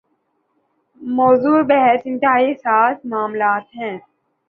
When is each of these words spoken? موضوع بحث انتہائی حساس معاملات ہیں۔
موضوع 1.01 1.61
بحث 1.61 2.01
انتہائی 2.05 2.51
حساس 2.51 3.05
معاملات 3.05 3.75
ہیں۔ 3.75 3.97